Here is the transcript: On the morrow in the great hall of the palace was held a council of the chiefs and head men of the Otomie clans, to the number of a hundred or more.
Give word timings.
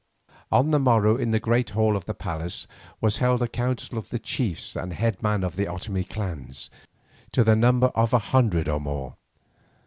On 0.51 0.71
the 0.71 0.79
morrow 0.79 1.15
in 1.15 1.29
the 1.29 1.39
great 1.39 1.69
hall 1.77 1.95
of 1.95 2.05
the 2.05 2.15
palace 2.15 2.65
was 3.01 3.17
held 3.17 3.39
a 3.43 3.47
council 3.47 3.99
of 3.99 4.09
the 4.09 4.17
chiefs 4.17 4.75
and 4.75 4.93
head 4.93 5.21
men 5.21 5.43
of 5.43 5.55
the 5.55 5.65
Otomie 5.67 6.09
clans, 6.09 6.71
to 7.33 7.43
the 7.43 7.55
number 7.55 7.91
of 7.93 8.11
a 8.11 8.17
hundred 8.33 8.67
or 8.67 8.79
more. 8.79 9.17